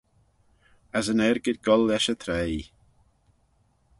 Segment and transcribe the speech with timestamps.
[0.97, 2.63] As yn argid goll lesh y traie.